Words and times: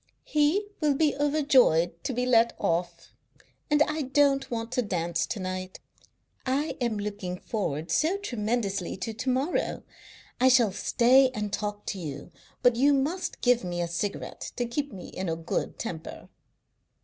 He 0.25 0.65
will 0.79 0.95
be 0.95 1.15
overjoyed 1.17 2.03
to 2.05 2.11
be 2.11 2.25
let 2.25 2.53
off. 2.57 3.09
And 3.69 3.83
I 3.83 4.01
don't 4.01 4.49
want 4.49 4.71
to 4.71 4.81
dance 4.81 5.27
to 5.27 5.39
night. 5.39 5.79
I 6.43 6.75
am 6.81 6.97
looking 6.97 7.37
forward 7.39 7.91
so 7.91 8.17
tremendously 8.17 8.97
to 8.97 9.13
to 9.13 9.29
morrow. 9.29 9.83
I 10.39 10.47
shall 10.47 10.71
stay 10.71 11.29
and 11.35 11.53
talk 11.53 11.85
to 11.85 11.99
you, 11.99 12.31
but 12.63 12.77
you 12.77 12.95
must 12.95 13.41
give 13.41 13.63
me 13.63 13.79
a 13.79 13.87
cigarette 13.87 14.51
to 14.55 14.65
keep 14.65 14.91
me 14.91 15.09
in 15.09 15.29
a 15.29 15.35
good 15.35 15.77
temper." 15.77 16.29